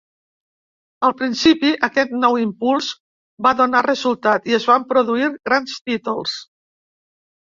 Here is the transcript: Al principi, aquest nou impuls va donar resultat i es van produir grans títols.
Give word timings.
Al 1.09 1.11
principi, 1.17 1.69
aquest 1.87 2.15
nou 2.23 2.39
impuls 2.43 2.89
va 3.49 3.53
donar 3.61 3.83
resultat 3.89 4.49
i 4.53 4.57
es 4.59 4.67
van 4.71 4.89
produir 4.95 5.33
grans 5.51 5.77
títols. 5.91 6.35